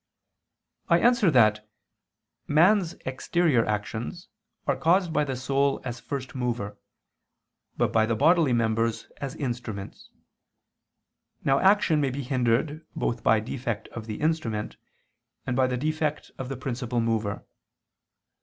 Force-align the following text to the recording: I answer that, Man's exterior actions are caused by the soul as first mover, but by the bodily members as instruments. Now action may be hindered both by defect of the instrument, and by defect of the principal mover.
I 0.89 0.97
answer 0.99 1.29
that, 1.29 1.69
Man's 2.47 2.93
exterior 3.05 3.63
actions 3.67 4.29
are 4.65 4.75
caused 4.75 5.13
by 5.13 5.23
the 5.23 5.35
soul 5.35 5.79
as 5.83 5.99
first 5.99 6.33
mover, 6.33 6.75
but 7.77 7.93
by 7.93 8.07
the 8.07 8.15
bodily 8.15 8.51
members 8.51 9.05
as 9.17 9.35
instruments. 9.35 10.09
Now 11.43 11.59
action 11.59 12.01
may 12.01 12.09
be 12.09 12.23
hindered 12.23 12.83
both 12.95 13.21
by 13.21 13.41
defect 13.41 13.89
of 13.89 14.07
the 14.07 14.19
instrument, 14.21 14.75
and 15.45 15.55
by 15.55 15.67
defect 15.67 16.31
of 16.39 16.49
the 16.49 16.57
principal 16.57 16.99
mover. 16.99 17.45